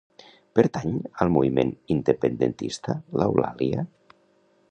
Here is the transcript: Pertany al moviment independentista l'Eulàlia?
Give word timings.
Pertany 0.59 0.95
al 1.25 1.29
moviment 1.35 1.73
independentista 1.97 2.97
l'Eulàlia? 3.23 3.85